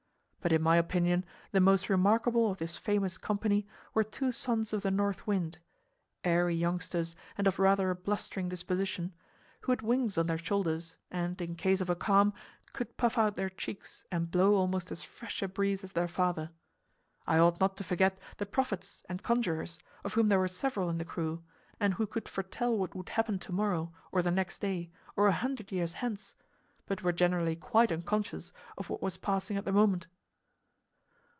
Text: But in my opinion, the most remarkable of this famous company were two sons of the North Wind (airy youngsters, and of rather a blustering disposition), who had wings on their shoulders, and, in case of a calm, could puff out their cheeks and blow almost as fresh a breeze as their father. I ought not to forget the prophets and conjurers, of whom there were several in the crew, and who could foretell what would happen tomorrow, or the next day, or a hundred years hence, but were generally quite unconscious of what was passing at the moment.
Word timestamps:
But 0.43 0.51
in 0.53 0.63
my 0.63 0.77
opinion, 0.77 1.23
the 1.51 1.59
most 1.59 1.87
remarkable 1.87 2.49
of 2.49 2.57
this 2.57 2.75
famous 2.75 3.19
company 3.19 3.67
were 3.93 4.03
two 4.03 4.31
sons 4.31 4.73
of 4.73 4.81
the 4.81 4.89
North 4.89 5.27
Wind 5.27 5.59
(airy 6.23 6.55
youngsters, 6.55 7.15
and 7.37 7.45
of 7.45 7.59
rather 7.59 7.91
a 7.91 7.95
blustering 7.95 8.49
disposition), 8.49 9.13
who 9.59 9.71
had 9.71 9.83
wings 9.83 10.17
on 10.17 10.25
their 10.25 10.39
shoulders, 10.39 10.97
and, 11.11 11.39
in 11.41 11.53
case 11.53 11.79
of 11.79 11.91
a 11.91 11.95
calm, 11.95 12.33
could 12.73 12.97
puff 12.97 13.19
out 13.19 13.35
their 13.35 13.51
cheeks 13.51 14.03
and 14.11 14.31
blow 14.31 14.55
almost 14.55 14.91
as 14.91 15.03
fresh 15.03 15.43
a 15.43 15.47
breeze 15.47 15.83
as 15.83 15.93
their 15.93 16.07
father. 16.07 16.49
I 17.27 17.37
ought 17.37 17.59
not 17.59 17.77
to 17.77 17.83
forget 17.83 18.17
the 18.37 18.47
prophets 18.47 19.03
and 19.07 19.21
conjurers, 19.21 19.77
of 20.03 20.15
whom 20.15 20.29
there 20.29 20.39
were 20.39 20.47
several 20.47 20.89
in 20.89 20.97
the 20.97 21.05
crew, 21.05 21.43
and 21.79 21.93
who 21.93 22.07
could 22.07 22.27
foretell 22.27 22.75
what 22.75 22.95
would 22.95 23.09
happen 23.09 23.37
tomorrow, 23.37 23.93
or 24.11 24.23
the 24.23 24.31
next 24.31 24.57
day, 24.59 24.89
or 25.15 25.27
a 25.27 25.33
hundred 25.33 25.71
years 25.71 25.93
hence, 25.93 26.33
but 26.87 27.03
were 27.03 27.11
generally 27.13 27.55
quite 27.55 27.91
unconscious 27.91 28.51
of 28.75 28.89
what 28.89 29.03
was 29.03 29.17
passing 29.17 29.55
at 29.55 29.65
the 29.65 29.71
moment. 29.71 30.07